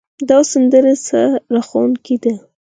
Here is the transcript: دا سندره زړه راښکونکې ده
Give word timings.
دا 0.29 0.39
سندره 0.51 0.93
زړه 1.05 1.23
راښکونکې 1.53 2.15
ده 2.23 2.33